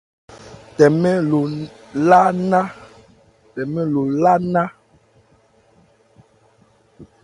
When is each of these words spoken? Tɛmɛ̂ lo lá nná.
Tɛmɛ̂ 0.75 1.13
lo 1.29 1.39
lá 4.25 4.37
nná. 4.43 4.61